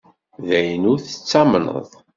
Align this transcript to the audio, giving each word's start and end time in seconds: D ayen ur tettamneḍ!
D 0.47 0.49
ayen 0.57 0.83
ur 0.91 0.99
tettamneḍ! 0.99 1.89